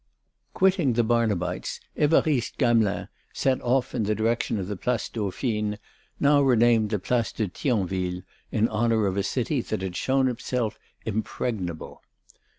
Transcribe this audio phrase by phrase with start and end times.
[0.01, 5.77] II Quitting the Barnabites, Évariste Gamelin set off in the direction of the Place Dauphine,
[6.19, 10.79] now renamed the Place de Thionville in honour of a city that had shown itself
[11.05, 12.01] impregnable.